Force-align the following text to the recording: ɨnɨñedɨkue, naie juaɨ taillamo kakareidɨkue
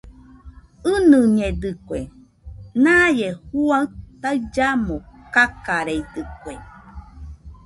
ɨnɨñedɨkue, 0.93 1.99
naie 2.83 3.27
juaɨ 3.51 3.81
taillamo 4.21 4.95
kakareidɨkue 5.33 6.53